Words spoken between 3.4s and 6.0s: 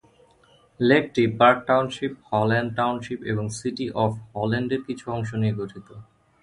City of হল্যান্ডের কিছু অংশ নিয়ে গঠিত।